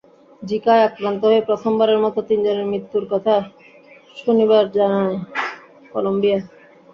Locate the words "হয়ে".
1.25-1.41